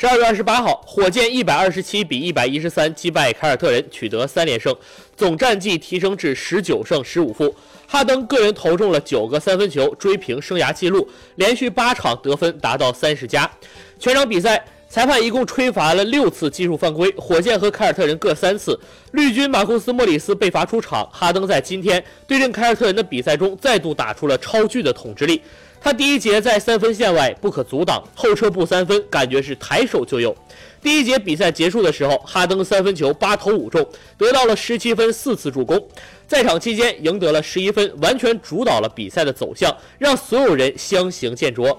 [0.00, 4.74] 十二月二十八号，火箭一百二十七比一百一十三击败凯尔特人，取得三连胜，
[5.14, 7.54] 总战绩提升至十九胜十五负。
[7.86, 13.50] 哈登个人投中了九个三分球，追平生涯纪录，连续八场得分达到三十加。
[13.98, 18.76] 全场比赛，裁判一共吹罚了六次技术犯规，火箭和凯尔特人各三次。
[19.12, 21.08] 绿军马库斯·莫里斯被罚出场。
[21.12, 25.40] 哈登在今天对阵凯尔特人的比赛中，再度打出了超巨的统治力。
[25.80, 30.36] 他第一节在三分线外不可阻挡，后撤步三分，感觉是抬手就有。
[30.82, 35.80] 第一节比赛结束的时候，哈登三分球八投五中，得到了十七分、四次助攻，
[36.26, 41.78] 在场期间赢得了十一分，完全主导了比赛的走向，让所有人相形见绌。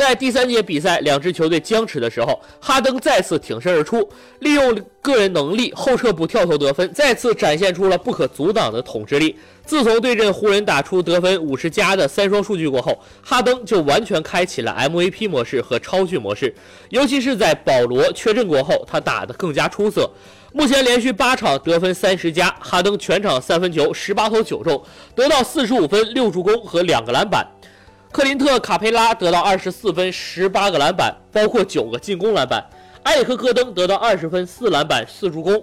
[0.00, 9.36] 在第三节比赛，两支球队僵持的时候，哈登再次挺身而出，利用个人能力后撤步跳投得分，再次展现出了不可阻挡的统治力。
[9.62, 16.54] 自从对阵湖人打出得分五十加的三双数据过后，哈登就完全开启了 MVP 模式和超巨模式。
[16.88, 20.10] 尤其是在保罗缺阵过后，他打得更加出色。
[20.54, 24.82] 目前连续八场得分三十加，哈登全场三分球十八投九中，
[25.14, 27.46] 得到四十五分、六助攻和两个篮板。
[28.12, 32.64] 克林特·卡佩拉得到二十四分、十八个篮板，包括九个进攻篮板。
[33.04, 35.62] 埃里克·戈登得到二十分、四篮板、四助攻。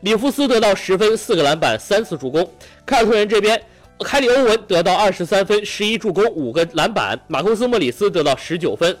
[0.00, 2.50] 里弗斯得到十分、四个篮板、三次助攻。
[2.86, 3.60] 凯尔特人这边，
[3.98, 7.18] 凯里·欧文得到二十三分、十一助攻、五个篮板。
[7.26, 8.96] 马库斯·莫里斯得到十九分，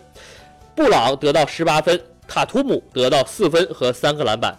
[0.74, 4.52] 布朗得到十八分，塔图姆得到四分和三个篮板。